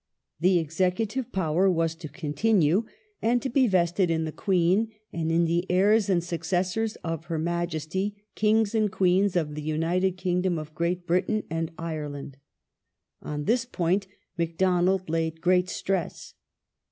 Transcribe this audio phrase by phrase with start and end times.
[0.39, 2.85] The executive power was to continue
[3.21, 7.25] and be vested in the The Ex Queen, and in the heirs and successors of
[7.25, 12.37] Her Majesty, Kings and Queens of the United Kingdom of Great Britain and Ireland".
[13.21, 14.07] On this point
[14.39, 16.33] Macdonald laid gi'eat stress.